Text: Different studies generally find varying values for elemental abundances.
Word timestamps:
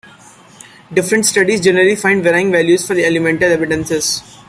Different 0.91 1.27
studies 1.27 1.61
generally 1.61 1.95
find 1.95 2.23
varying 2.23 2.51
values 2.51 2.87
for 2.87 2.93
elemental 2.95 3.55
abundances. 3.55 4.23